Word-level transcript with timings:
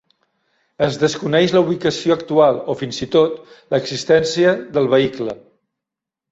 Es 0.87 0.95
desconeix 1.03 1.53
la 1.57 1.61
ubicació 1.65 2.17
actual, 2.17 2.59
o 2.75 2.77
fins 2.81 3.03
i 3.09 3.09
tot 3.19 3.55
l'existència, 3.77 4.59
del 4.81 4.93
vehicle. 4.99 5.41